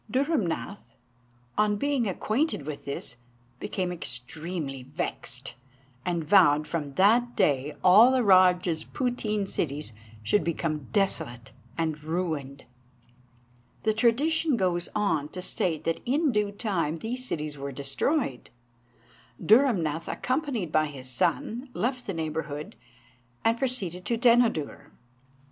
Dhurrumnath, 0.11 0.95
on 1.59 1.75
being 1.75 2.07
acquainted 2.07 2.65
with 2.65 2.85
this, 2.85 3.17
became 3.59 3.91
extremely 3.91 4.81
vexed, 4.81 5.53
and 6.03 6.23
vowed 6.23 6.63
that 6.65 6.67
from 6.67 6.93
that 6.95 7.35
day 7.35 7.75
all 7.83 8.11
the 8.11 8.23
rajah's 8.23 8.83
putteen 8.83 9.45
cities 9.47 9.93
should 10.23 10.43
become 10.43 10.87
desolate 10.91 11.51
and 11.77 12.03
ruined. 12.03 12.63
The 13.83 13.93
tradition 13.93 14.57
goes 14.57 14.89
on 14.95 15.29
to 15.29 15.39
state 15.43 15.83
that 15.83 16.01
in 16.03 16.31
due 16.31 16.51
time 16.51 16.95
these 16.95 17.23
cities 17.23 17.55
were 17.55 17.71
destroyed; 17.71 18.49
Dhurrumnath, 19.39 20.11
accompanied 20.11 20.71
by 20.71 20.87
his 20.87 21.11
son, 21.11 21.69
left 21.75 22.07
the 22.07 22.15
neighbourhood, 22.15 22.75
and 23.45 23.55
proceeded 23.59 24.05
to 24.05 24.17
Denodur. 24.17 24.89